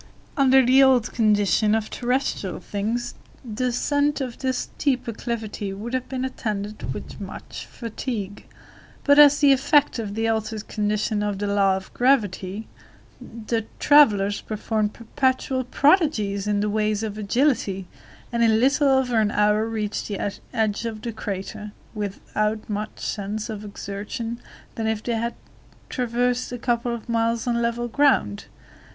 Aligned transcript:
Under 0.35 0.65
the 0.65 0.81
old 0.81 1.13
condition 1.13 1.75
of 1.75 1.91
terrestrial 1.91 2.59
things, 2.59 3.13
the 3.45 3.67
ascent 3.67 4.19
of 4.19 4.39
this 4.39 4.57
steep 4.57 5.07
acclivity 5.07 5.73
would 5.73 5.93
have 5.93 6.09
been 6.09 6.25
attended 6.25 6.91
with 6.91 7.21
much 7.21 7.67
fatigue, 7.67 8.47
but 9.03 9.19
as 9.19 9.37
the 9.41 9.51
effect 9.51 9.99
of 9.99 10.15
the 10.15 10.27
altered 10.27 10.67
condition 10.67 11.21
of 11.21 11.37
the 11.37 11.45
law 11.45 11.75
of 11.77 11.93
gravity, 11.93 12.67
the 13.45 13.65
travelers 13.77 14.41
performed 14.41 14.91
perpetual 14.95 15.63
prodigies 15.65 16.47
in 16.47 16.61
the 16.61 16.69
way 16.71 16.91
of 16.93 17.15
agility, 17.15 17.87
and 18.31 18.43
in 18.43 18.59
little 18.59 18.87
over 18.87 19.17
an 19.21 19.29
hour 19.29 19.67
reached 19.69 20.07
the 20.07 20.17
edge 20.51 20.83
of 20.83 21.03
the 21.03 21.11
crater, 21.11 21.73
without 21.93 22.67
more 22.67 22.87
sense 22.95 23.51
of 23.51 23.63
exertion 23.63 24.39
than 24.73 24.87
if 24.87 25.03
they 25.03 25.13
had 25.13 25.35
traversed 25.89 26.51
a 26.51 26.57
couple 26.57 26.91
of 26.91 27.07
miles 27.07 27.45
on 27.45 27.61
level 27.61 27.87
ground. 27.87 28.45